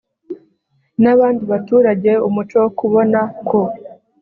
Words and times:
n 1.01 1.03
abandi 1.13 1.43
baturage 1.51 2.11
umuco 2.27 2.55
wo 2.63 2.69
kubona 2.79 3.19
ko 3.49 3.59